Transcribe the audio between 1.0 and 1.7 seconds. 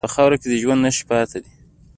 پاتې دي.